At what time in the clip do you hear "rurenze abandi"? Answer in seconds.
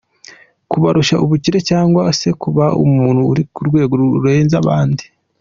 3.99-5.03